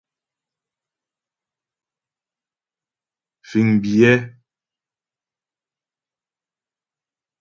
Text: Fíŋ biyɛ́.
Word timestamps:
Fíŋ 3.49 3.67
biyɛ́. 3.81 4.15